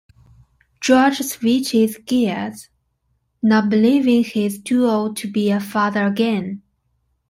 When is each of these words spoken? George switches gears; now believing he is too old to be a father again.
George 0.79 1.19
switches 1.21 1.99
gears; 1.99 2.69
now 3.43 3.61
believing 3.61 4.23
he 4.23 4.47
is 4.47 4.59
too 4.59 4.85
old 4.87 5.15
to 5.17 5.29
be 5.29 5.51
a 5.51 5.59
father 5.59 6.07
again. 6.07 6.63